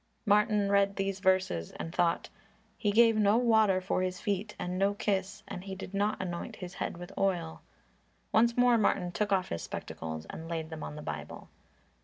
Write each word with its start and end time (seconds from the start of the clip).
Martin 0.25 0.71
read 0.71 0.95
these 0.95 1.19
verses 1.19 1.69
and 1.73 1.93
thought, 1.93 2.27
"He 2.75 2.89
gave 2.89 3.15
no 3.15 3.37
water 3.37 3.79
for 3.79 4.01
His 4.01 4.19
feet, 4.19 4.55
and 4.57 4.79
no 4.79 4.95
kiss, 4.95 5.43
and 5.47 5.63
he 5.65 5.75
did 5.75 5.93
not 5.93 6.19
anoint 6.19 6.55
His 6.55 6.73
head 6.73 6.97
with 6.97 7.13
oil." 7.19 7.61
Once 8.31 8.57
more 8.57 8.79
Martin 8.79 9.11
took 9.11 9.31
off 9.31 9.49
his 9.49 9.61
spectacles 9.61 10.25
and 10.27 10.49
laid 10.49 10.71
them 10.71 10.81
on 10.81 10.95
the 10.95 11.03
Bible. 11.03 11.49